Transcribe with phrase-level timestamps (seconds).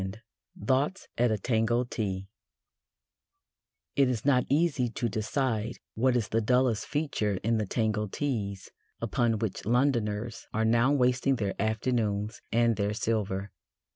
[0.01, 0.15] IV
[0.65, 2.27] THOUGHTS AT A TANGO TEA
[3.95, 8.71] It is not easy to decide what is the dullest feature in the Tango Teas
[8.99, 13.51] upon which Londoners are now wasting their afternoons and their silver.